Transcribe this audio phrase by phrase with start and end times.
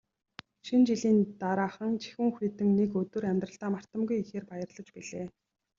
[0.65, 5.25] Шинэ жилийн дараахан жихүүн хүйтэн нэг өдөр амьдралдаа мартамгүй ихээр баярлаж билээ.